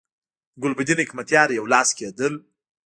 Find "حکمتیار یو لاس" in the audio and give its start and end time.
1.03-1.89